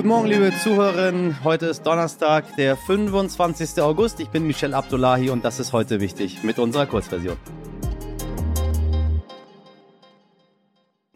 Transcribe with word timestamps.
Guten 0.00 0.08
Morgen, 0.08 0.28
liebe 0.28 0.50
Zuhörerinnen. 0.50 1.44
Heute 1.44 1.66
ist 1.66 1.82
Donnerstag, 1.82 2.56
der 2.56 2.74
25. 2.74 3.82
August. 3.82 4.18
Ich 4.18 4.30
bin 4.30 4.46
Michel 4.46 4.72
Abdullahi 4.72 5.28
und 5.28 5.44
das 5.44 5.60
ist 5.60 5.74
heute 5.74 6.00
wichtig 6.00 6.42
mit 6.42 6.58
unserer 6.58 6.86
Kurzversion. 6.86 7.36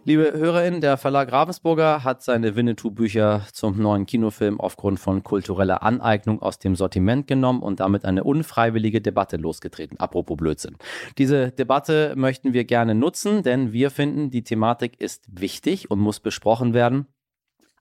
Liebe 0.04 0.34
HörerInnen, 0.34 0.82
der 0.82 0.98
Verlag 0.98 1.32
Ravensburger 1.32 2.04
hat 2.04 2.22
seine 2.22 2.56
Winnetou-Bücher 2.56 3.46
zum 3.54 3.80
neuen 3.80 4.04
Kinofilm 4.04 4.60
aufgrund 4.60 5.00
von 5.00 5.22
kultureller 5.22 5.82
Aneignung 5.82 6.42
aus 6.42 6.58
dem 6.58 6.76
Sortiment 6.76 7.26
genommen 7.26 7.62
und 7.62 7.80
damit 7.80 8.04
eine 8.04 8.22
unfreiwillige 8.22 9.00
Debatte 9.00 9.38
losgetreten. 9.38 9.98
Apropos 9.98 10.36
Blödsinn. 10.36 10.76
Diese 11.16 11.52
Debatte 11.52 12.12
möchten 12.16 12.52
wir 12.52 12.64
gerne 12.64 12.94
nutzen, 12.94 13.42
denn 13.42 13.72
wir 13.72 13.90
finden, 13.90 14.28
die 14.28 14.44
Thematik 14.44 15.00
ist 15.00 15.24
wichtig 15.40 15.90
und 15.90 16.00
muss 16.00 16.20
besprochen 16.20 16.74
werden 16.74 17.06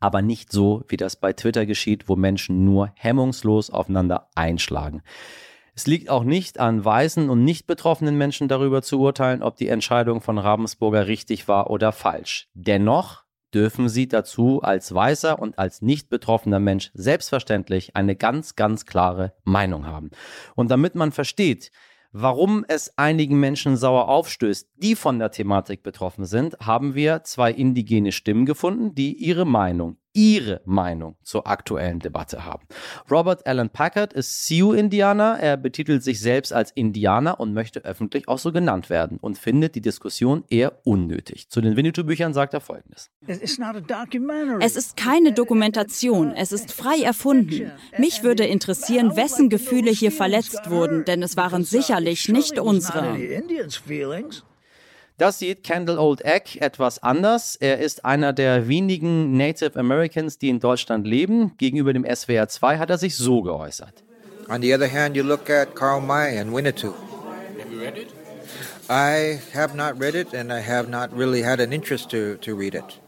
aber 0.03 0.21
nicht 0.21 0.51
so, 0.51 0.83
wie 0.89 0.97
das 0.97 1.15
bei 1.15 1.31
Twitter 1.31 1.65
geschieht, 1.65 2.09
wo 2.09 2.17
Menschen 2.17 2.65
nur 2.65 2.91
hemmungslos 2.95 3.69
aufeinander 3.69 4.27
einschlagen. 4.35 5.01
Es 5.75 5.87
liegt 5.87 6.09
auch 6.09 6.25
nicht 6.25 6.59
an 6.59 6.83
weißen 6.83 7.29
und 7.29 7.45
nicht 7.45 7.67
betroffenen 7.67 8.17
Menschen 8.17 8.49
darüber 8.49 8.81
zu 8.81 8.99
urteilen, 8.99 9.41
ob 9.41 9.55
die 9.55 9.69
Entscheidung 9.69 10.19
von 10.19 10.37
Ravensburger 10.37 11.07
richtig 11.07 11.47
war 11.47 11.69
oder 11.69 11.93
falsch. 11.93 12.49
Dennoch 12.53 13.23
dürfen 13.53 13.87
sie 13.87 14.09
dazu 14.09 14.61
als 14.61 14.93
weißer 14.93 15.39
und 15.39 15.57
als 15.57 15.81
nicht 15.81 16.09
betroffener 16.09 16.59
Mensch 16.59 16.91
selbstverständlich 16.93 17.95
eine 17.95 18.17
ganz, 18.17 18.57
ganz 18.57 18.85
klare 18.85 19.33
Meinung 19.45 19.85
haben. 19.85 20.11
Und 20.55 20.69
damit 20.69 20.95
man 20.95 21.13
versteht, 21.13 21.71
Warum 22.15 22.63
es 22.67 22.95
einigen 22.95 23.39
Menschen 23.39 23.75
sauer 23.75 24.07
aufstößt, 24.07 24.69
die 24.75 24.95
von 24.95 25.17
der 25.17 25.31
Thematik 25.31 25.81
betroffen 25.81 26.25
sind, 26.25 26.55
haben 26.59 26.93
wir 26.93 27.23
zwei 27.23 27.51
indigene 27.51 28.11
Stimmen 28.11 28.45
gefunden, 28.45 28.93
die 28.93 29.13
ihre 29.15 29.45
Meinung, 29.45 29.97
ihre 30.13 30.61
Meinung 30.65 31.15
zur 31.23 31.47
aktuellen 31.47 31.99
Debatte 31.99 32.45
haben. 32.45 32.65
Robert 33.09 33.45
Allen 33.47 33.69
Packard 33.69 34.13
ist 34.13 34.45
Sioux-Indianer. 34.45 35.39
Er 35.39 35.57
betitelt 35.57 36.03
sich 36.03 36.19
selbst 36.19 36.53
als 36.53 36.71
Indianer 36.71 37.39
und 37.39 37.53
möchte 37.53 37.83
öffentlich 37.83 38.27
auch 38.27 38.39
so 38.39 38.51
genannt 38.51 38.89
werden 38.89 39.17
und 39.19 39.37
findet 39.37 39.75
die 39.75 39.81
Diskussion 39.81 40.43
eher 40.49 40.79
unnötig. 40.85 41.49
Zu 41.49 41.61
den 41.61 41.75
Winnetou-Büchern 41.75 42.33
sagt 42.33 42.53
er 42.53 42.61
Folgendes. 42.61 43.09
Es 43.27 44.75
ist 44.75 44.97
keine 44.97 45.33
Dokumentation, 45.33 46.31
es 46.31 46.51
ist 46.51 46.71
frei 46.71 47.01
erfunden. 47.01 47.71
Mich 47.97 48.23
würde 48.23 48.45
interessieren, 48.45 49.15
wessen 49.15 49.49
Gefühle 49.49 49.91
hier 49.91 50.11
verletzt 50.11 50.69
wurden, 50.69 51.05
denn 51.05 51.23
es 51.23 51.37
waren 51.37 51.63
sicherlich 51.63 52.29
nicht 52.29 52.59
unsere. 52.59 53.17
Das 55.19 55.37
sieht 55.37 55.63
Kendall 55.63 55.99
Old 55.99 56.21
Egg 56.25 56.57
etwas 56.59 57.01
anders. 57.03 57.55
Er 57.55 57.79
ist 57.79 58.03
einer 58.03 58.33
der 58.33 58.67
wenigen 58.67 59.37
Native 59.37 59.79
Americans, 59.79 60.39
die 60.39 60.49
in 60.49 60.59
Deutschland 60.59 61.05
leben. 61.05 61.51
Gegenüber 61.57 61.93
dem 61.93 62.03
SWR 62.03 62.47
2 62.47 62.79
hat 62.79 62.89
er 62.89 62.97
sich 62.97 63.15
so 63.15 63.43
geäußert. 63.43 64.03
On 64.49 64.61
the 64.61 64.73
other 64.73 64.91
hand, 64.91 65.15
you 65.15 65.23
look 65.23 65.49
at 65.49 65.75
Karl 65.75 66.01
May 66.01 66.39
and 66.39 66.51
Winnetou. 66.53 66.93
Have 67.59 67.71
you 67.71 67.79
read 67.79 67.97
it? 67.97 68.07
I 68.89 69.39
have 69.53 69.75
not 69.75 70.01
read 70.01 70.15
it 70.15 70.33
and 70.33 70.51
I 70.51 70.59
have 70.59 70.89
not 70.89 71.15
really 71.15 71.43
had 71.43 71.61
an 71.61 71.71
interest 71.71 72.09
to, 72.09 72.35
to 72.41 72.55
read 72.55 72.73
it. 72.73 72.99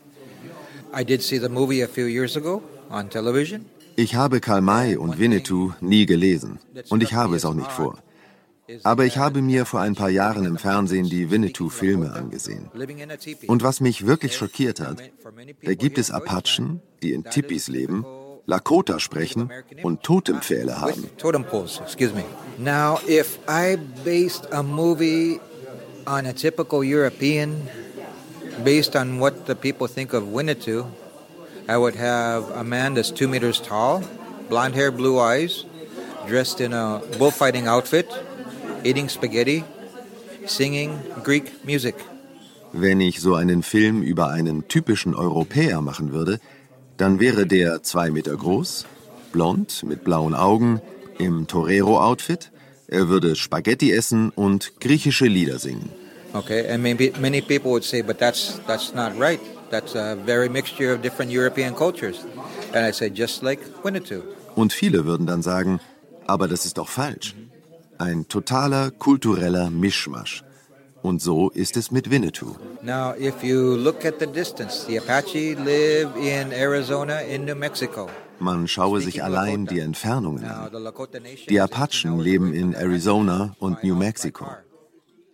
I 0.93 1.03
did 1.03 1.21
see 1.21 1.39
the 1.39 1.49
movie 1.49 1.81
a 1.81 1.87
few 1.87 2.05
years 2.05 2.37
ago 2.37 2.61
on 2.89 3.09
television. 3.09 3.65
Ich 3.97 4.15
habe 4.15 4.39
Karl 4.39 4.61
May 4.61 4.95
und 4.95 5.19
Winnetou 5.19 5.73
nie 5.81 6.05
gelesen 6.05 6.59
und 6.89 7.01
ich 7.01 7.13
habe 7.13 7.35
es 7.35 7.45
auch 7.45 7.53
nicht 7.53 7.71
vor. 7.71 7.97
Aber 8.83 9.05
ich 9.05 9.17
habe 9.17 9.41
mir 9.41 9.65
vor 9.65 9.81
ein 9.81 9.95
paar 9.95 10.09
Jahren 10.09 10.45
im 10.45 10.57
Fernsehen 10.57 11.09
die 11.09 11.29
Winnetou-Filme 11.29 12.13
angesehen. 12.13 12.69
Und 13.47 13.63
was 13.63 13.79
mich 13.81 14.07
wirklich 14.07 14.35
schockiert 14.35 14.79
hat, 14.79 15.01
da 15.63 15.73
gibt 15.73 15.97
es 15.97 16.11
Apachen, 16.11 16.81
die 17.03 17.13
in 17.13 17.23
Tipis 17.23 17.67
leben, 17.67 18.05
Lakota 18.47 18.99
sprechen 18.99 19.49
und 19.83 20.03
Totempfähle 20.03 20.79
haben. 20.79 21.09
Now, 22.57 22.99
if 23.07 23.39
I 23.47 23.77
based 24.03 24.47
a 24.51 24.63
movie 24.63 25.39
on 26.05 26.25
a 26.25 26.33
typical 26.33 26.83
European, 26.83 27.67
based 28.63 28.95
on 28.95 29.19
what 29.19 29.45
the 29.47 29.55
people 29.55 29.87
think 29.87 30.13
of 30.13 30.23
Winnetou, 30.23 30.85
I 31.67 31.77
would 31.77 31.95
have 31.95 32.49
a 32.55 32.63
man 32.63 32.93
that's 32.93 33.11
two 33.11 33.27
meters 33.27 33.59
tall, 33.59 34.03
blonde 34.49 34.75
hair, 34.75 34.91
blue 34.91 35.19
eyes, 35.19 35.65
dressed 36.27 36.61
in 36.61 36.73
a 36.73 37.01
bullfighting 37.17 37.67
outfit, 37.67 38.07
eating 38.85 39.09
spaghetti, 39.09 39.63
singing 40.45 40.91
Greek 41.23 41.65
music. 41.65 41.95
Wenn 42.71 43.01
ich 43.01 43.21
so 43.21 43.35
einen 43.35 43.63
Film 43.63 44.01
über 44.01 44.29
einen 44.29 44.67
typischen 44.67 45.15
Europäer 45.15 45.81
machen 45.81 46.11
würde, 46.11 46.39
dann 46.97 47.19
wäre 47.19 47.45
der 47.45 47.83
zwei 47.83 48.11
Meter 48.11 48.35
groß, 48.35 48.85
blond, 49.31 49.83
mit 49.83 50.03
blauen 50.03 50.33
Augen, 50.35 50.81
im 51.17 51.47
Torero-Outfit. 51.47 52.51
Er 52.87 53.07
würde 53.07 53.35
Spaghetti 53.35 53.91
essen 53.91 54.29
und 54.29 54.79
griechische 54.79 55.25
Lieder 55.25 55.57
singen. 55.59 55.89
Okay, 56.33 56.69
and 56.69 56.83
maybe 56.83 57.13
many 57.19 57.41
people 57.41 57.71
would 57.71 57.83
say, 57.83 58.01
but 58.01 58.19
that's 58.19 58.59
that's 58.67 58.93
not 58.93 59.17
right. 59.17 59.39
That's 59.71 59.95
a 59.95 60.17
very 60.25 60.49
mixture 60.49 60.93
of 60.93 61.01
different 61.01 61.31
European 61.31 61.73
cultures. 61.73 62.25
And 62.73 62.85
I 62.85 62.91
say, 62.91 63.09
just 63.09 63.41
like 63.41 63.59
Winnetou. 63.83 64.21
Und 64.55 64.73
viele 64.73 65.05
würden 65.05 65.25
dann 65.25 65.41
sagen, 65.41 65.79
aber 66.27 66.47
das 66.47 66.65
ist 66.65 66.77
doch 66.77 66.89
falsch. 66.89 67.35
Ein 67.97 68.27
totaler 68.27 68.91
kultureller 68.91 69.69
Mischmasch. 69.69 70.43
Und 71.01 71.21
so 71.21 71.49
ist 71.49 71.77
es 71.77 71.91
mit 71.91 72.09
Winnetou. 72.09 72.55
Now, 72.81 73.13
if 73.19 73.43
you 73.43 73.75
look 73.75 74.05
at 74.05 74.15
the 74.19 74.25
distance, 74.25 74.85
the 74.87 74.99
Apache 74.99 75.53
live 75.53 76.09
in 76.17 76.51
Arizona, 76.51 77.19
in 77.21 77.45
New 77.45 77.55
Mexico. 77.55 78.09
Man 78.39 78.67
schaue 78.67 79.01
sich 79.01 79.23
allein 79.23 79.65
die 79.65 79.79
Entfernungen 79.79 80.43
an. 80.45 80.71
Die 81.49 81.61
Apachen 81.61 82.19
leben 82.19 82.53
in 82.53 82.73
Arizona 82.73 83.55
und 83.59 83.83
New 83.83 83.95
Mexico. 83.95 84.47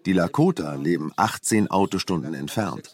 Die 0.06 0.14
Lakota 0.14 0.76
leben 0.76 1.12
18 1.16 1.72
Autostunden 1.72 2.34
entfernt. 2.34 2.94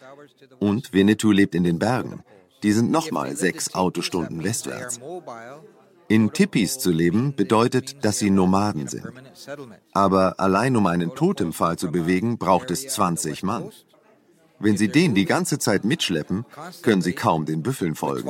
Und 0.60 0.92
Winnetou 0.92 1.32
lebt 1.32 1.54
in 1.54 1.64
den 1.64 1.78
Bergen. 1.78 2.22
Die 2.62 2.72
sind 2.72 2.90
nochmal 2.90 3.36
sechs 3.36 3.74
Autostunden 3.74 4.42
westwärts. 4.44 5.00
In 6.08 6.32
Tipis 6.32 6.78
zu 6.78 6.90
leben 6.90 7.34
bedeutet, 7.34 8.04
dass 8.04 8.18
sie 8.18 8.30
Nomaden 8.30 8.88
sind. 8.88 9.04
Aber 9.92 10.40
allein 10.40 10.74
um 10.76 10.86
einen 10.86 11.14
Totempfahl 11.14 11.76
zu 11.76 11.90
bewegen, 11.90 12.38
braucht 12.38 12.70
es 12.70 12.86
20 12.88 13.42
Mann. 13.42 13.70
Wenn 14.60 14.76
Sie 14.76 14.88
den 14.88 15.14
die 15.14 15.24
ganze 15.24 15.58
Zeit 15.58 15.84
mitschleppen, 15.84 16.44
können 16.82 17.02
Sie 17.02 17.12
kaum 17.12 17.44
den 17.44 17.62
Büffeln 17.62 17.94
folgen. 17.94 18.26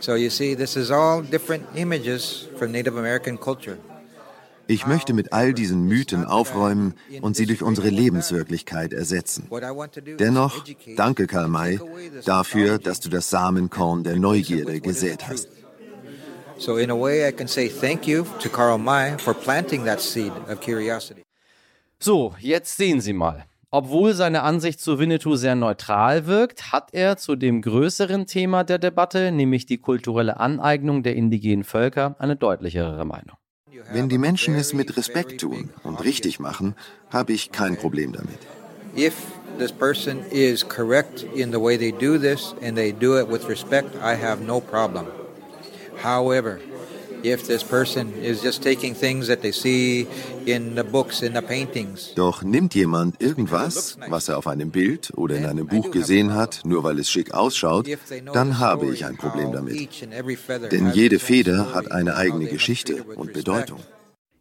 So 0.00 0.14
you 0.14 0.28
see, 0.28 0.54
this 0.54 0.76
is 0.76 0.90
all 0.90 1.22
different 1.22 1.64
images 1.74 2.48
from 2.58 2.70
Native 2.70 2.98
American 2.98 3.38
culture. 3.40 3.78
Ich 4.68 4.86
möchte 4.86 5.12
mit 5.12 5.32
all 5.32 5.52
diesen 5.54 5.86
Mythen 5.86 6.24
aufräumen 6.24 6.94
und 7.20 7.36
sie 7.36 7.46
durch 7.46 7.62
unsere 7.62 7.88
Lebenswirklichkeit 7.88 8.92
ersetzen. 8.92 9.48
Dennoch, 10.18 10.64
danke 10.96 11.26
Karl 11.26 11.48
May 11.48 11.80
dafür, 12.24 12.78
dass 12.78 13.00
du 13.00 13.08
das 13.08 13.30
Samenkorn 13.30 14.04
der 14.04 14.16
Neugierde 14.16 14.80
gesät 14.80 15.28
hast. 15.28 15.48
So 16.58 16.78
in 16.78 16.90
a 16.90 16.94
way 16.94 17.28
I 17.28 17.32
can 17.32 17.46
say 17.46 17.68
thank 17.68 18.06
you 18.06 18.24
to 18.40 18.48
Karl 18.48 18.78
May 18.78 19.18
for 19.18 19.34
planting 19.34 19.84
that 19.84 20.00
seed 20.00 20.32
of 20.50 20.60
curiosity. 20.60 21.22
So, 21.98 22.34
jetzt 22.40 22.78
sehen 22.78 23.00
Sie 23.02 23.12
mal. 23.12 23.44
Obwohl 23.70 24.14
seine 24.14 24.42
Ansicht 24.42 24.80
zu 24.80 24.98
Winnetou 24.98 25.36
sehr 25.36 25.54
neutral 25.54 26.26
wirkt, 26.26 26.72
hat 26.72 26.94
er 26.94 27.18
zu 27.18 27.36
dem 27.36 27.60
größeren 27.60 28.26
Thema 28.26 28.64
der 28.64 28.78
Debatte, 28.78 29.32
nämlich 29.32 29.66
die 29.66 29.76
kulturelle 29.76 30.40
Aneignung 30.40 31.02
der 31.02 31.14
indigenen 31.14 31.64
Völker, 31.64 32.16
eine 32.18 32.36
deutlichere 32.36 33.04
Meinung. 33.04 33.36
Wenn 33.92 34.08
die 34.08 34.18
Menschen 34.18 34.54
es 34.54 34.72
mit 34.72 34.96
Respekt 34.96 35.40
tun 35.40 35.70
und 35.82 36.02
richtig 36.04 36.38
machen, 36.38 36.76
habe 37.10 37.32
ich 37.32 37.50
kein 37.50 37.76
Problem 37.76 38.12
damit. 38.12 38.38
Doch 52.14 52.42
nimmt 52.42 52.74
jemand 52.74 53.20
irgendwas, 53.20 53.98
was 54.08 54.28
er 54.28 54.38
auf 54.38 54.46
einem 54.46 54.70
Bild 54.70 55.12
oder 55.16 55.36
in 55.36 55.46
einem 55.46 55.66
Buch 55.66 55.90
gesehen 55.90 56.34
hat, 56.34 56.60
nur 56.64 56.84
weil 56.84 56.98
es 56.98 57.10
schick 57.10 57.34
ausschaut, 57.34 57.88
dann 58.32 58.58
habe 58.58 58.86
ich 58.86 59.04
ein 59.04 59.16
Problem 59.16 59.52
damit. 59.52 59.88
Denn 60.72 60.92
jede 60.92 61.18
Feder 61.18 61.74
hat 61.74 61.90
eine 61.90 62.16
eigene 62.16 62.46
Geschichte 62.46 63.02
und 63.02 63.32
Bedeutung. 63.32 63.80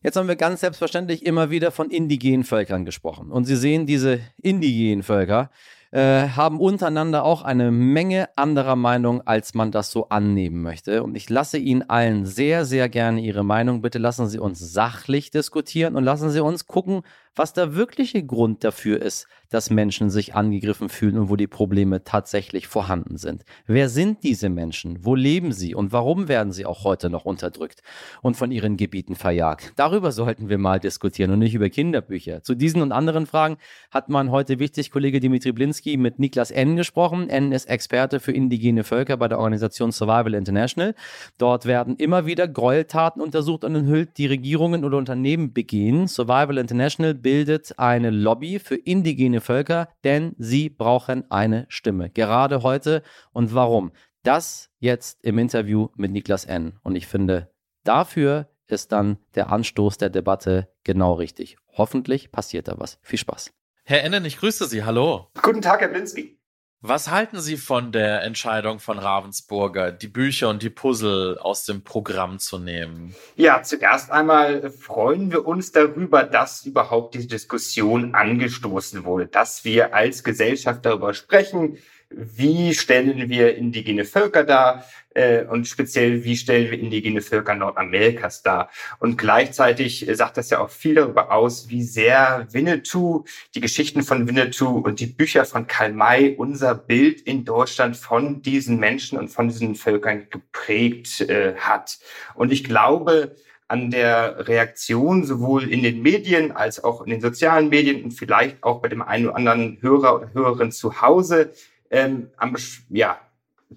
Jetzt 0.03 0.17
haben 0.17 0.27
wir 0.27 0.35
ganz 0.35 0.59
selbstverständlich 0.61 1.25
immer 1.25 1.49
wieder 1.49 1.71
von 1.71 1.89
indigenen 1.89 2.43
Völkern 2.43 2.85
gesprochen. 2.85 3.31
Und 3.31 3.45
Sie 3.45 3.55
sehen, 3.55 3.87
diese 3.87 4.19
indigenen 4.39 5.01
Völker 5.01 5.49
äh, 5.95 6.27
haben 6.35 6.59
untereinander 6.59 7.23
auch 7.23 7.41
eine 7.41 7.71
Menge 7.71 8.27
anderer 8.35 8.75
Meinung, 8.75 9.25
als 9.25 9.53
man 9.53 9.71
das 9.71 9.91
so 9.91 10.09
annehmen 10.09 10.61
möchte. 10.61 11.01
Und 11.03 11.15
ich 11.15 11.29
lasse 11.29 11.57
Ihnen 11.57 11.89
allen 11.89 12.25
sehr, 12.25 12.65
sehr 12.65 12.89
gerne 12.89 13.21
Ihre 13.21 13.45
Meinung. 13.45 13.81
Bitte 13.81 13.97
lassen 13.97 14.27
Sie 14.27 14.37
uns 14.37 14.59
sachlich 14.59 15.31
diskutieren 15.31 15.95
und 15.95 16.03
lassen 16.03 16.31
Sie 16.31 16.41
uns 16.41 16.67
gucken, 16.67 17.03
was 17.35 17.53
der 17.53 17.75
wirkliche 17.75 18.23
Grund 18.23 18.63
dafür 18.63 19.01
ist, 19.01 19.27
dass 19.49 19.69
Menschen 19.69 20.09
sich 20.09 20.35
angegriffen 20.35 20.89
fühlen 20.89 21.17
und 21.17 21.29
wo 21.29 21.35
die 21.35 21.47
Probleme 21.47 22.03
tatsächlich 22.03 22.67
vorhanden 22.67 23.17
sind. 23.17 23.43
Wer 23.67 23.89
sind 23.89 24.23
diese 24.23 24.49
Menschen? 24.49 24.99
Wo 25.05 25.15
leben 25.15 25.51
sie? 25.51 25.75
Und 25.75 25.91
warum 25.91 26.27
werden 26.27 26.51
sie 26.51 26.65
auch 26.65 26.83
heute 26.83 27.09
noch 27.09 27.25
unterdrückt 27.25 27.81
und 28.21 28.35
von 28.35 28.51
ihren 28.51 28.77
Gebieten 28.77 29.15
verjagt? 29.15 29.73
Darüber 29.75 30.11
sollten 30.11 30.49
wir 30.49 30.57
mal 30.57 30.79
diskutieren 30.79 31.31
und 31.31 31.39
nicht 31.39 31.53
über 31.53 31.69
Kinderbücher. 31.69 32.43
Zu 32.43 32.55
diesen 32.55 32.81
und 32.81 32.91
anderen 32.91 33.25
Fragen 33.25 33.57
hat 33.91 34.09
mein 34.09 34.31
heute 34.31 34.59
wichtig 34.59 34.91
Kollege 34.91 35.19
Dimitri 35.19 35.51
Blinski 35.51 35.97
mit 35.97 36.19
Niklas 36.19 36.51
N. 36.51 36.75
gesprochen. 36.75 37.29
N. 37.29 37.51
ist 37.51 37.69
Experte 37.69 38.19
für 38.19 38.31
indigene 38.31 38.83
Völker 38.83 39.17
bei 39.17 39.27
der 39.27 39.39
Organisation 39.39 39.91
Survival 39.91 40.33
International. 40.33 40.95
Dort 41.37 41.65
werden 41.65 41.95
immer 41.97 42.25
wieder 42.25 42.47
Gräueltaten 42.47 43.21
untersucht 43.21 43.63
und 43.63 43.75
enthüllt, 43.75 44.17
die 44.17 44.25
Regierungen 44.25 44.83
oder 44.83 44.97
Unternehmen 44.97 45.53
begehen. 45.53 46.07
Survival 46.07 46.57
International 46.57 47.13
bildet 47.25 47.79
eine 47.79 48.11
Lobby 48.11 48.59
für 48.59 48.75
indigene 48.75 49.41
Völker, 49.41 49.89
denn 50.03 50.35
sie 50.37 50.69
brauchen 50.69 51.31
eine 51.31 51.65
Stimme. 51.69 52.11
Gerade 52.11 52.61
heute. 52.61 53.01
Und 53.33 53.55
warum? 53.55 53.93
Das 54.21 54.69
jetzt 54.77 55.23
im 55.23 55.39
Interview 55.39 55.87
mit 55.95 56.11
Niklas 56.11 56.45
N. 56.45 56.77
Und 56.83 56.95
ich 56.95 57.07
finde, 57.07 57.51
dafür 57.83 58.51
ist 58.67 58.91
dann 58.91 59.17
der 59.33 59.51
Anstoß 59.51 59.97
der 59.97 60.11
Debatte 60.11 60.69
genau 60.83 61.13
richtig. 61.13 61.57
Hoffentlich 61.73 62.31
passiert 62.31 62.67
da 62.67 62.75
was. 62.77 62.99
Viel 63.01 63.17
Spaß. 63.17 63.51
Herr 63.85 64.03
Ennen, 64.03 64.23
ich 64.23 64.37
grüße 64.37 64.67
Sie. 64.67 64.83
Hallo. 64.83 65.31
Guten 65.41 65.63
Tag, 65.63 65.81
Herr 65.81 65.87
Blinski. 65.87 66.37
Was 66.81 67.09
halten 67.09 67.39
Sie 67.39 67.57
von 67.57 67.91
der 67.91 68.21
Entscheidung 68.21 68.79
von 68.79 68.99
Ravensburger, 68.99 69.91
die 69.91 70.07
Bücher 70.07 70.49
und 70.49 70.61
die 70.61 70.69
Puzzle 70.69 71.39
aus 71.39 71.65
dem 71.65 71.83
Programm 71.83 72.37
zu 72.37 72.59
nehmen? 72.59 73.15
Ja, 73.35 73.63
zuerst 73.63 74.11
einmal 74.11 74.69
freuen 74.69 75.31
wir 75.31 75.47
uns 75.47 75.71
darüber, 75.71 76.23
dass 76.23 76.63
überhaupt 76.65 77.15
diese 77.15 77.27
Diskussion 77.27 78.13
angestoßen 78.13 79.03
wurde, 79.03 79.25
dass 79.25 79.65
wir 79.65 79.95
als 79.95 80.23
Gesellschaft 80.23 80.85
darüber 80.85 81.15
sprechen, 81.15 81.79
wie 82.09 82.73
stellen 82.73 83.29
wir 83.29 83.55
indigene 83.55 84.05
Völker 84.05 84.43
dar 84.43 84.85
äh, 85.13 85.43
und 85.45 85.67
speziell, 85.67 86.23
wie 86.23 86.37
stellen 86.37 86.71
wir 86.71 86.79
indigene 86.79 87.21
Völker 87.21 87.55
Nordamerikas 87.55 88.43
dar. 88.43 88.69
Und 88.99 89.17
gleichzeitig 89.17 90.07
äh, 90.07 90.15
sagt 90.15 90.37
das 90.37 90.49
ja 90.49 90.59
auch 90.59 90.69
viel 90.69 90.95
darüber 90.95 91.31
aus, 91.31 91.69
wie 91.69 91.83
sehr 91.83 92.47
Winnetou, 92.51 93.25
die 93.55 93.61
Geschichten 93.61 94.03
von 94.03 94.27
Winnetou 94.27 94.77
und 94.77 94.99
die 94.99 95.07
Bücher 95.07 95.45
von 95.45 95.67
Karl 95.67 95.93
May 95.93 96.35
unser 96.35 96.75
Bild 96.75 97.21
in 97.21 97.45
Deutschland 97.45 97.97
von 97.97 98.41
diesen 98.41 98.79
Menschen 98.79 99.17
und 99.17 99.29
von 99.29 99.47
diesen 99.47 99.75
Völkern 99.75 100.27
geprägt 100.29 101.21
äh, 101.21 101.55
hat. 101.55 101.97
Und 102.35 102.51
ich 102.51 102.63
glaube, 102.63 103.35
an 103.67 103.89
der 103.89 104.47
Reaktion 104.47 105.23
sowohl 105.23 105.67
in 105.71 105.81
den 105.81 106.01
Medien 106.01 106.51
als 106.51 106.83
auch 106.83 107.01
in 107.01 107.09
den 107.09 107.21
sozialen 107.21 107.69
Medien 107.69 108.03
und 108.03 108.11
vielleicht 108.11 108.63
auch 108.63 108.79
bei 108.79 108.89
dem 108.89 109.01
einen 109.01 109.25
oder 109.25 109.37
anderen 109.37 109.81
Hörer 109.81 110.15
oder 110.15 110.33
Hörerin 110.33 110.71
zu 110.71 111.01
Hause 111.01 111.51
ähm, 111.89 112.31
am 112.37 112.55
ja, 112.89 113.19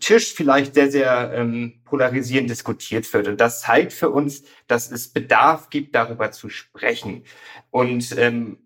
Tisch 0.01 0.35
vielleicht 0.35 0.75
sehr, 0.75 0.91
sehr 0.91 1.33
ähm, 1.35 1.81
polarisierend 1.85 2.51
diskutiert 2.51 3.13
wird. 3.13 3.27
Und 3.27 3.41
das 3.41 3.63
zeigt 3.63 3.93
für 3.93 4.11
uns, 4.11 4.45
dass 4.67 4.91
es 4.91 5.09
Bedarf 5.09 5.71
gibt, 5.71 5.95
darüber 5.95 6.31
zu 6.31 6.51
sprechen. 6.51 7.25
Und 7.71 8.17
ähm, 8.19 8.59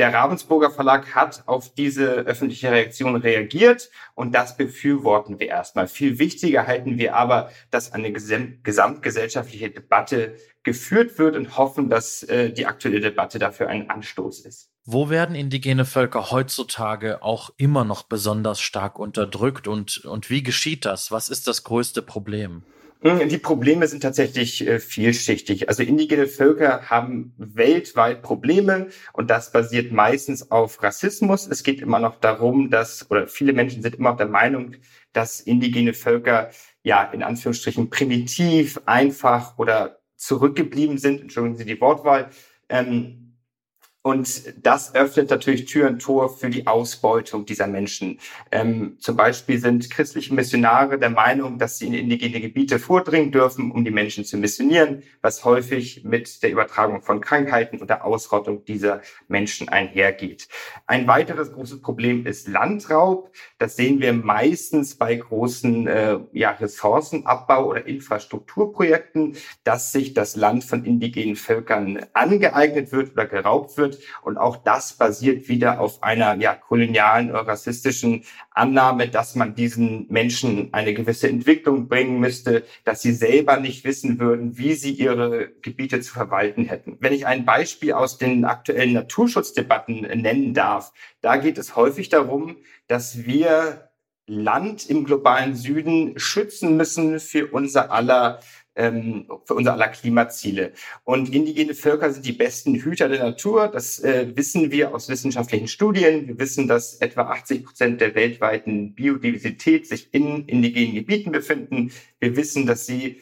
der 0.00 0.14
Ravensburger 0.14 0.70
Verlag 0.70 1.14
hat 1.14 1.42
auf 1.46 1.74
diese 1.74 2.06
öffentliche 2.06 2.70
Reaktion 2.70 3.16
reagiert 3.16 3.90
und 4.14 4.34
das 4.34 4.56
befürworten 4.56 5.38
wir 5.40 5.48
erstmal. 5.48 5.88
Viel 5.88 6.18
wichtiger 6.18 6.66
halten 6.66 6.96
wir 6.96 7.16
aber, 7.16 7.50
dass 7.70 7.92
eine 7.92 8.10
gesamtgesellschaftliche 8.10 9.68
Debatte 9.68 10.36
geführt 10.62 11.18
wird 11.18 11.36
und 11.36 11.58
hoffen, 11.58 11.90
dass 11.90 12.22
äh, 12.22 12.50
die 12.50 12.64
aktuelle 12.64 13.00
Debatte 13.00 13.38
dafür 13.38 13.68
ein 13.68 13.90
Anstoß 13.90 14.46
ist. 14.46 14.70
Wo 14.92 15.08
werden 15.08 15.36
indigene 15.36 15.84
Völker 15.84 16.32
heutzutage 16.32 17.22
auch 17.22 17.50
immer 17.56 17.84
noch 17.84 18.02
besonders 18.02 18.60
stark 18.60 18.98
unterdrückt 18.98 19.68
und, 19.68 19.98
und 19.98 20.30
wie 20.30 20.42
geschieht 20.42 20.84
das? 20.84 21.12
Was 21.12 21.28
ist 21.28 21.46
das 21.46 21.62
größte 21.62 22.02
Problem? 22.02 22.64
Die 23.04 23.38
Probleme 23.38 23.86
sind 23.86 24.00
tatsächlich 24.02 24.66
äh, 24.66 24.80
vielschichtig. 24.80 25.68
Also 25.68 25.84
indigene 25.84 26.26
Völker 26.26 26.90
haben 26.90 27.32
weltweit 27.38 28.22
Probleme 28.22 28.88
und 29.12 29.30
das 29.30 29.52
basiert 29.52 29.92
meistens 29.92 30.50
auf 30.50 30.82
Rassismus. 30.82 31.46
Es 31.46 31.62
geht 31.62 31.80
immer 31.80 32.00
noch 32.00 32.16
darum, 32.16 32.68
dass, 32.68 33.08
oder 33.12 33.28
viele 33.28 33.52
Menschen 33.52 33.82
sind 33.82 33.94
immer 33.94 34.10
noch 34.10 34.18
der 34.18 34.26
Meinung, 34.26 34.74
dass 35.12 35.38
indigene 35.38 35.94
Völker 35.94 36.50
ja 36.82 37.04
in 37.04 37.22
Anführungsstrichen 37.22 37.90
primitiv, 37.90 38.80
einfach 38.86 39.56
oder 39.56 40.00
zurückgeblieben 40.16 40.98
sind. 40.98 41.20
Entschuldigen 41.20 41.56
Sie 41.56 41.64
die 41.64 41.80
Wortwahl. 41.80 42.30
Ähm, 42.68 43.19
und 44.02 44.64
das 44.64 44.94
öffnet 44.94 45.28
natürlich 45.28 45.66
Tür 45.66 45.88
und 45.88 46.00
Tor 46.00 46.34
für 46.34 46.48
die 46.48 46.66
Ausbeutung 46.66 47.44
dieser 47.44 47.66
Menschen. 47.66 48.18
Ähm, 48.50 48.96
zum 48.98 49.14
Beispiel 49.14 49.58
sind 49.58 49.90
christliche 49.90 50.32
Missionare 50.32 50.98
der 50.98 51.10
Meinung, 51.10 51.58
dass 51.58 51.78
sie 51.78 51.88
in 51.88 51.92
indigene 51.92 52.40
Gebiete 52.40 52.78
vordringen 52.78 53.30
dürfen, 53.30 53.70
um 53.70 53.84
die 53.84 53.90
Menschen 53.90 54.24
zu 54.24 54.38
missionieren, 54.38 55.02
was 55.20 55.44
häufig 55.44 56.02
mit 56.02 56.42
der 56.42 56.50
Übertragung 56.50 57.02
von 57.02 57.20
Krankheiten 57.20 57.78
und 57.78 57.90
der 57.90 58.06
Ausrottung 58.06 58.64
dieser 58.64 59.02
Menschen 59.28 59.68
einhergeht. 59.68 60.48
Ein 60.86 61.06
weiteres 61.06 61.52
großes 61.52 61.82
Problem 61.82 62.24
ist 62.24 62.48
Landraub. 62.48 63.30
Das 63.58 63.76
sehen 63.76 64.00
wir 64.00 64.14
meistens 64.14 64.94
bei 64.94 65.14
großen 65.14 65.86
äh, 65.86 66.18
ja, 66.32 66.52
Ressourcenabbau- 66.52 67.66
oder 67.66 67.86
Infrastrukturprojekten, 67.86 69.36
dass 69.64 69.92
sich 69.92 70.14
das 70.14 70.36
Land 70.36 70.64
von 70.64 70.86
indigenen 70.86 71.36
Völkern 71.36 72.06
angeeignet 72.14 72.92
wird 72.92 73.12
oder 73.12 73.26
geraubt 73.26 73.76
wird 73.76 73.89
wird. 73.90 74.02
Und 74.22 74.38
auch 74.38 74.56
das 74.56 74.94
basiert 74.94 75.48
wieder 75.48 75.80
auf 75.80 76.02
einer 76.02 76.36
ja, 76.36 76.54
kolonialen 76.54 77.30
oder 77.30 77.46
rassistischen 77.46 78.24
Annahme, 78.50 79.08
dass 79.08 79.34
man 79.34 79.54
diesen 79.54 80.06
Menschen 80.08 80.72
eine 80.72 80.94
gewisse 80.94 81.28
Entwicklung 81.28 81.88
bringen 81.88 82.20
müsste, 82.20 82.64
dass 82.84 83.02
sie 83.02 83.12
selber 83.12 83.58
nicht 83.58 83.84
wissen 83.84 84.18
würden, 84.18 84.58
wie 84.58 84.74
sie 84.74 84.92
ihre 84.92 85.50
Gebiete 85.62 86.00
zu 86.00 86.12
verwalten 86.12 86.64
hätten. 86.64 86.96
Wenn 87.00 87.12
ich 87.12 87.26
ein 87.26 87.44
Beispiel 87.44 87.92
aus 87.92 88.18
den 88.18 88.44
aktuellen 88.44 88.92
Naturschutzdebatten 88.92 90.02
nennen 90.02 90.54
darf, 90.54 90.92
da 91.20 91.36
geht 91.36 91.58
es 91.58 91.76
häufig 91.76 92.08
darum, 92.08 92.56
dass 92.86 93.24
wir 93.24 93.90
Land 94.26 94.88
im 94.88 95.04
globalen 95.04 95.56
Süden 95.56 96.16
schützen 96.16 96.76
müssen 96.76 97.18
für 97.18 97.48
unser 97.48 97.90
aller 97.90 98.38
ähm, 98.80 99.26
für 99.44 99.54
unser 99.54 99.74
aller 99.74 99.88
Klimaziele. 99.88 100.72
Und 101.04 101.34
indigene 101.34 101.74
Völker 101.74 102.10
sind 102.10 102.24
die 102.24 102.32
besten 102.32 102.74
Hüter 102.76 103.08
der 103.08 103.22
Natur. 103.22 103.68
Das 103.68 103.98
äh, 104.00 104.32
wissen 104.34 104.70
wir 104.70 104.94
aus 104.94 105.10
wissenschaftlichen 105.10 105.68
Studien. 105.68 106.26
Wir 106.26 106.38
wissen, 106.38 106.66
dass 106.66 106.94
etwa 106.96 107.22
80 107.24 107.64
Prozent 107.64 108.00
der 108.00 108.14
weltweiten 108.14 108.94
Biodiversität 108.94 109.86
sich 109.86 110.14
in 110.14 110.46
indigenen 110.46 110.94
Gebieten 110.94 111.30
befinden. 111.30 111.92
Wir 112.18 112.36
wissen, 112.36 112.66
dass 112.66 112.86
sie 112.86 113.20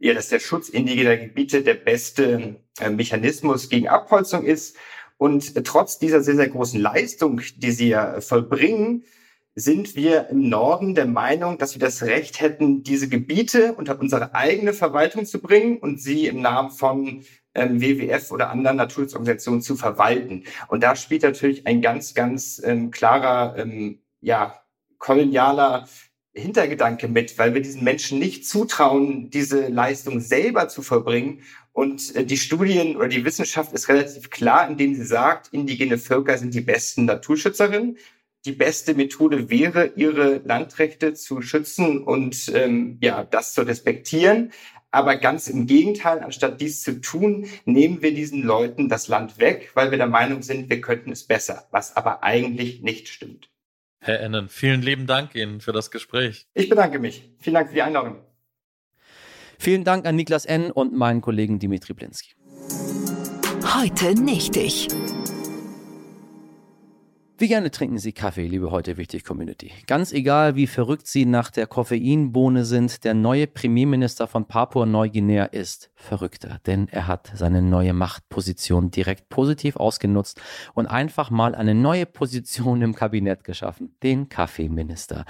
ja, 0.00 0.14
dass 0.14 0.30
der 0.30 0.40
Schutz 0.40 0.68
indigener 0.68 1.16
Gebiete 1.16 1.62
der 1.62 1.74
beste 1.74 2.56
äh, 2.80 2.90
Mechanismus 2.90 3.68
gegen 3.68 3.86
Abholzung 3.86 4.44
ist. 4.44 4.76
Und 5.16 5.64
trotz 5.64 6.00
dieser 6.00 6.24
sehr, 6.24 6.34
sehr 6.34 6.48
großen 6.48 6.80
Leistung, 6.80 7.40
die 7.56 7.70
sie 7.70 7.90
ja 7.90 8.20
vollbringen, 8.20 9.04
sind 9.54 9.96
wir 9.96 10.28
im 10.30 10.48
Norden 10.48 10.94
der 10.94 11.06
Meinung, 11.06 11.58
dass 11.58 11.74
wir 11.74 11.80
das 11.80 12.02
Recht 12.02 12.40
hätten, 12.40 12.82
diese 12.82 13.08
Gebiete 13.08 13.74
unter 13.74 14.00
unsere 14.00 14.34
eigene 14.34 14.72
Verwaltung 14.72 15.26
zu 15.26 15.40
bringen 15.40 15.78
und 15.78 16.00
sie 16.00 16.26
im 16.26 16.40
Namen 16.40 16.70
von 16.70 17.22
ähm, 17.54 17.80
WWF 17.80 18.30
oder 18.30 18.50
anderen 18.50 18.78
Naturschutzorganisationen 18.78 19.60
zu 19.60 19.76
verwalten. 19.76 20.44
Und 20.68 20.82
da 20.82 20.96
spielt 20.96 21.22
natürlich 21.22 21.66
ein 21.66 21.82
ganz, 21.82 22.14
ganz 22.14 22.62
ähm, 22.64 22.90
klarer, 22.90 23.58
ähm, 23.58 24.00
ja, 24.20 24.62
kolonialer 24.98 25.86
Hintergedanke 26.34 27.08
mit, 27.08 27.36
weil 27.38 27.52
wir 27.52 27.60
diesen 27.60 27.84
Menschen 27.84 28.18
nicht 28.18 28.48
zutrauen, 28.48 29.28
diese 29.28 29.68
Leistung 29.68 30.20
selber 30.20 30.68
zu 30.68 30.80
vollbringen. 30.80 31.42
Und 31.72 32.16
äh, 32.16 32.24
die 32.24 32.38
Studien 32.38 32.96
oder 32.96 33.08
die 33.08 33.24
Wissenschaft 33.26 33.74
ist 33.74 33.88
relativ 33.90 34.30
klar, 34.30 34.66
indem 34.66 34.94
sie 34.94 35.04
sagt, 35.04 35.48
indigene 35.52 35.98
Völker 35.98 36.38
sind 36.38 36.54
die 36.54 36.62
besten 36.62 37.04
Naturschützerinnen 37.04 37.98
die 38.44 38.52
beste 38.52 38.94
Methode 38.94 39.50
wäre, 39.50 39.92
ihre 39.96 40.38
Landrechte 40.44 41.14
zu 41.14 41.42
schützen 41.42 42.02
und 42.02 42.50
ähm, 42.54 42.98
ja, 43.00 43.24
das 43.24 43.54
zu 43.54 43.62
respektieren. 43.62 44.52
Aber 44.90 45.16
ganz 45.16 45.48
im 45.48 45.66
Gegenteil, 45.66 46.20
anstatt 46.20 46.60
dies 46.60 46.82
zu 46.82 47.00
tun, 47.00 47.46
nehmen 47.64 48.02
wir 48.02 48.12
diesen 48.12 48.42
Leuten 48.42 48.88
das 48.90 49.08
Land 49.08 49.38
weg, 49.38 49.70
weil 49.74 49.90
wir 49.90 49.96
der 49.96 50.06
Meinung 50.06 50.42
sind, 50.42 50.68
wir 50.68 50.82
könnten 50.82 51.12
es 51.12 51.24
besser, 51.24 51.66
was 51.70 51.96
aber 51.96 52.22
eigentlich 52.22 52.82
nicht 52.82 53.08
stimmt. 53.08 53.48
Herr 54.00 54.20
Ennen, 54.20 54.48
vielen 54.48 54.82
lieben 54.82 55.06
Dank 55.06 55.34
Ihnen 55.34 55.60
für 55.60 55.72
das 55.72 55.90
Gespräch. 55.90 56.46
Ich 56.54 56.68
bedanke 56.68 56.98
mich. 56.98 57.30
Vielen 57.38 57.54
Dank 57.54 57.68
für 57.68 57.74
die 57.74 57.82
Einladung. 57.82 58.16
Vielen 59.58 59.84
Dank 59.84 60.06
an 60.06 60.16
Niklas 60.16 60.44
N. 60.44 60.72
und 60.72 60.92
meinen 60.92 61.20
Kollegen 61.20 61.60
Dimitri 61.60 61.94
Blinski. 61.94 62.34
Heute 63.64 64.20
nicht 64.20 64.56
ich. 64.56 64.88
Wie 67.42 67.48
gerne 67.48 67.72
trinken 67.72 67.98
Sie 67.98 68.12
Kaffee, 68.12 68.46
liebe 68.46 68.70
heute 68.70 68.96
wichtig 68.98 69.24
Community? 69.24 69.72
Ganz 69.88 70.12
egal, 70.12 70.54
wie 70.54 70.68
verrückt 70.68 71.08
Sie 71.08 71.26
nach 71.26 71.50
der 71.50 71.66
Koffeinbohne 71.66 72.64
sind, 72.64 73.02
der 73.02 73.14
neue 73.14 73.48
Premierminister 73.48 74.28
von 74.28 74.46
Papua-Neuguinea 74.46 75.46
ist 75.46 75.90
verrückter, 75.96 76.60
denn 76.66 76.86
er 76.86 77.08
hat 77.08 77.32
seine 77.34 77.60
neue 77.60 77.94
Machtposition 77.94 78.92
direkt 78.92 79.28
positiv 79.28 79.74
ausgenutzt 79.74 80.40
und 80.74 80.86
einfach 80.86 81.30
mal 81.30 81.56
eine 81.56 81.74
neue 81.74 82.06
Position 82.06 82.80
im 82.80 82.94
Kabinett 82.94 83.42
geschaffen, 83.42 83.96
den 84.04 84.28
Kaffeeminister. 84.28 85.24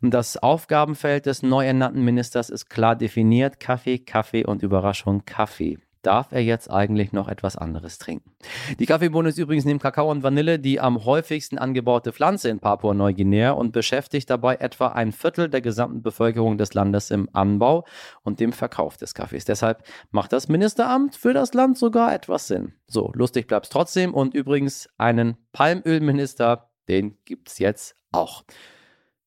Das 0.00 0.36
Aufgabenfeld 0.36 1.26
des 1.26 1.42
neu 1.42 1.66
ernannten 1.66 2.04
Ministers 2.04 2.48
ist 2.48 2.70
klar 2.70 2.94
definiert, 2.94 3.58
Kaffee, 3.58 3.98
Kaffee 3.98 4.46
und 4.46 4.62
Überraschung 4.62 5.24
Kaffee 5.24 5.78
darf 6.06 6.30
er 6.30 6.42
jetzt 6.42 6.70
eigentlich 6.70 7.12
noch 7.12 7.28
etwas 7.28 7.56
anderes 7.56 7.98
trinken. 7.98 8.32
Die 8.78 8.86
Kaffeebohne 8.86 9.28
ist 9.30 9.38
übrigens 9.38 9.64
neben 9.64 9.80
Kakao 9.80 10.10
und 10.10 10.22
Vanille 10.22 10.58
die 10.58 10.80
am 10.80 11.04
häufigsten 11.04 11.58
angebaute 11.58 12.12
Pflanze 12.12 12.48
in 12.48 12.60
Papua-Neuguinea 12.60 13.50
und 13.50 13.72
beschäftigt 13.72 14.30
dabei 14.30 14.56
etwa 14.56 14.88
ein 14.88 15.12
Viertel 15.12 15.48
der 15.48 15.60
gesamten 15.60 16.02
Bevölkerung 16.02 16.58
des 16.58 16.74
Landes 16.74 17.10
im 17.10 17.28
Anbau 17.32 17.84
und 18.22 18.40
dem 18.40 18.52
Verkauf 18.52 18.96
des 18.96 19.14
Kaffees. 19.14 19.44
Deshalb 19.44 19.82
macht 20.10 20.32
das 20.32 20.48
Ministeramt 20.48 21.16
für 21.16 21.34
das 21.34 21.54
Land 21.54 21.76
sogar 21.76 22.14
etwas 22.14 22.46
Sinn. 22.46 22.74
So, 22.86 23.10
lustig 23.14 23.48
bleibt 23.48 23.66
es 23.66 23.70
trotzdem 23.70 24.14
und 24.14 24.34
übrigens 24.34 24.88
einen 24.98 25.36
Palmölminister, 25.52 26.70
den 26.88 27.18
gibt 27.24 27.48
es 27.48 27.58
jetzt 27.58 27.96
auch. 28.12 28.44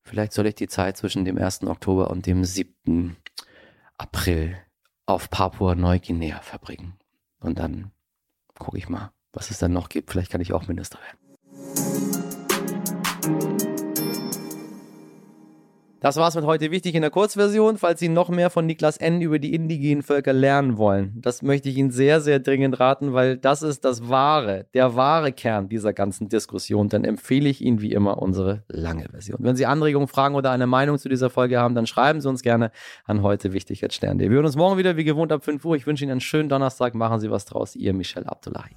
Vielleicht 0.02 0.34
soll 0.34 0.48
ich 0.48 0.56
die 0.56 0.68
Zeit 0.68 0.98
zwischen 0.98 1.26
dem 1.26 1.38
1. 1.38 1.64
Oktober 1.64 2.10
und 2.10 2.26
dem 2.26 2.44
7. 2.44 3.18
April 3.98 4.56
auf 5.10 5.30
Papua-Neuguinea 5.30 6.40
verbringen. 6.42 6.94
Und 7.40 7.58
dann 7.60 7.92
gucke 8.58 8.78
ich 8.78 8.90
mal, 8.90 9.12
was 9.34 9.50
es 9.50 9.58
dann 9.58 9.74
noch 9.74 9.90
gibt. 9.90 10.12
Vielleicht 10.12 10.32
kann 10.32 10.42
ich 10.42 10.54
auch 10.54 10.68
Minister 10.68 11.00
werden. 11.00 11.29
Das 16.02 16.16
war's 16.16 16.36
mit 16.36 16.46
heute 16.46 16.72
wichtig 16.72 16.96
in 16.96 17.02
der 17.02 17.12
Kurzversion. 17.12 17.78
Falls 17.78 18.00
Sie 18.00 18.08
noch 18.08 18.30
mehr 18.30 18.50
von 18.50 18.66
Niklas 18.66 18.96
N. 18.96 19.22
über 19.22 19.38
die 19.38 19.54
indigenen 19.54 20.02
Völker 20.02 20.32
lernen 20.32 20.78
wollen, 20.78 21.12
das 21.18 21.42
möchte 21.42 21.68
ich 21.68 21.76
Ihnen 21.76 21.92
sehr, 21.92 22.22
sehr 22.22 22.40
dringend 22.40 22.80
raten, 22.80 23.14
weil 23.14 23.36
das 23.36 23.64
ist 23.64 23.84
das 23.84 24.08
wahre, 24.08 24.66
der 24.74 24.96
wahre 24.96 25.34
Kern 25.34 25.68
dieser 25.68 25.92
ganzen 25.92 26.30
Diskussion. 26.30 26.88
Dann 26.88 27.04
empfehle 27.04 27.50
ich 27.50 27.62
Ihnen 27.62 27.82
wie 27.82 27.92
immer 27.92 28.22
unsere 28.22 28.64
lange 28.70 29.10
Version. 29.10 29.40
Wenn 29.42 29.58
Sie 29.58 29.66
Anregungen, 29.66 30.08
Fragen 30.08 30.36
oder 30.36 30.52
eine 30.52 30.68
Meinung 30.68 30.98
zu 30.98 31.10
dieser 31.10 31.30
Folge 31.30 31.60
haben, 31.60 31.76
dann 31.76 31.86
schreiben 31.86 32.22
Sie 32.22 32.30
uns 32.30 32.44
gerne 32.44 32.72
an 33.04 33.22
heute 33.22 33.52
wichtig. 33.52 33.82
Wir 33.82 34.30
hören 34.30 34.46
uns 34.46 34.56
morgen 34.56 34.78
wieder 34.78 34.96
wie 34.96 35.04
gewohnt 35.04 35.34
ab 35.34 35.44
5 35.44 35.66
Uhr. 35.66 35.76
Ich 35.76 35.86
wünsche 35.86 36.06
Ihnen 36.06 36.12
einen 36.12 36.22
schönen 36.22 36.48
Donnerstag. 36.48 36.96
Machen 36.96 37.20
Sie 37.20 37.30
was 37.30 37.44
draus. 37.44 37.76
Ihr 37.76 37.94
Michel 37.94 38.26
Abdullahi. 38.26 38.70